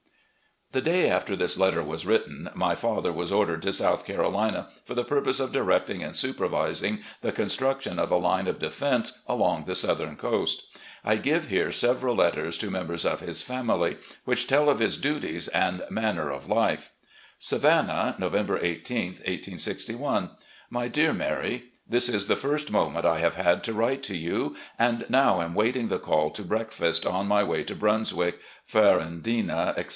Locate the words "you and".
24.17-25.05